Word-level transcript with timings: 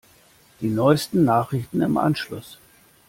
Die 0.61 0.67
neusten 0.69 1.25
Nachrichten 1.25 1.83
im 1.83 1.95
Anschluss. 1.99 2.57